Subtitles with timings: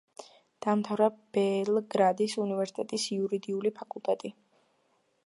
[0.65, 4.37] დაამთავრა ბელგრადის უნივერსიტეტის იურიდიული ფაკულტეტი.